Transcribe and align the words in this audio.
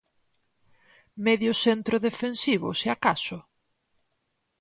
Medio 1.25 1.53
centro 1.63 1.95
defensivo, 2.07 2.67
se 2.81 2.87
acaso? 2.95 3.37